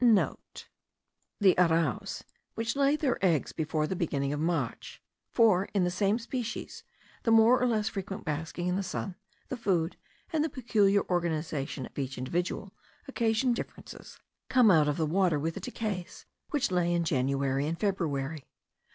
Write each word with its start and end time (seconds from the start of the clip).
(* 0.01 0.01
The 0.01 1.53
arraus, 1.59 2.23
which 2.55 2.75
lay 2.75 2.95
their 2.95 3.23
eggs 3.23 3.51
before 3.53 3.85
the 3.85 3.95
beginning 3.95 4.33
of 4.33 4.39
March, 4.39 4.99
(for 5.29 5.65
in 5.75 5.83
the 5.83 5.91
same 5.91 6.17
species 6.17 6.83
the 7.21 7.29
more 7.29 7.61
or 7.61 7.67
less 7.67 7.89
frequent 7.89 8.25
basking 8.25 8.65
in 8.65 8.75
the 8.75 8.81
sun, 8.81 9.13
the 9.49 9.57
food, 9.57 9.97
and 10.33 10.43
the 10.43 10.49
peculiar 10.49 11.03
organization 11.07 11.85
of 11.85 11.99
each 11.99 12.17
individual, 12.17 12.73
occasion 13.07 13.53
differences,) 13.53 14.19
come 14.49 14.71
out 14.71 14.87
of 14.87 14.97
the 14.97 15.05
water 15.05 15.37
with 15.37 15.53
the 15.53 15.61
terekays, 15.61 16.25
which 16.49 16.71
lay 16.71 16.91
in 16.91 17.03
January 17.03 17.67
and 17.67 17.79
February. 17.79 18.47